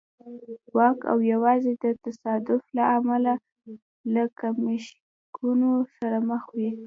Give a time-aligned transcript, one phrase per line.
[0.75, 3.33] واک او یوازې د تصادف له امله
[4.13, 6.71] له کشمکشونو سره مخ وي.